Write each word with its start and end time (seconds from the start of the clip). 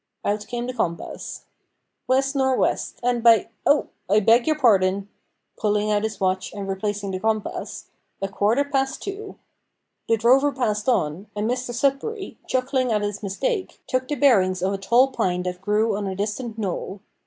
Out 0.25 0.47
came 0.47 0.65
the 0.65 0.73
compass. 0.73 1.45
"West 2.07 2.35
nor' 2.35 2.55
west, 2.57 2.99
and 3.03 3.21
by 3.21 3.49
Oh! 3.67 3.89
I 4.09 4.19
beg 4.19 4.47
your 4.47 4.57
pardon," 4.57 5.09
(pulling 5.59 5.91
out 5.91 6.01
his 6.01 6.19
watch 6.19 6.51
and 6.55 6.67
replacing 6.67 7.11
the 7.11 7.19
compass), 7.19 7.85
"a 8.19 8.27
quarter 8.27 8.63
past 8.65 9.03
two." 9.03 9.37
The 10.09 10.17
drover 10.17 10.51
passed 10.53 10.89
on, 10.89 11.27
and 11.35 11.47
Mr 11.47 11.71
Sudberry, 11.71 12.37
chuckling 12.47 12.91
at 12.91 13.03
his 13.03 13.21
mistake, 13.21 13.79
took 13.85 14.07
the 14.07 14.15
bearings 14.15 14.63
of 14.63 14.73
a 14.73 14.79
tall 14.79 15.09
pine 15.11 15.43
that 15.43 15.61
grew 15.61 15.95
on 15.95 16.07
a 16.07 16.15
distant 16.15 16.57
knoll. 16.57 17.01